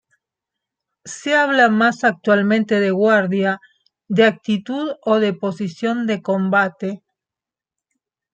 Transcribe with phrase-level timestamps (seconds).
[1.05, 3.61] Se habla más actualmente de guardia,
[4.07, 7.03] de actitud o de posición de combate.